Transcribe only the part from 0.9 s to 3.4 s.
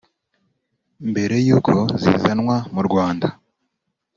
Mbere y’uko zizanwa mu Rwanda